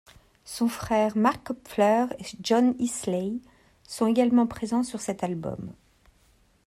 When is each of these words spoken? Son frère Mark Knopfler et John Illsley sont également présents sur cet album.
Son 0.45 0.67
frère 0.67 1.15
Mark 1.15 1.43
Knopfler 1.47 2.05
et 2.17 2.23
John 2.41 2.73
Illsley 2.79 3.33
sont 3.87 4.07
également 4.07 4.47
présents 4.47 4.81
sur 4.81 4.99
cet 4.99 5.23
album. 5.23 5.73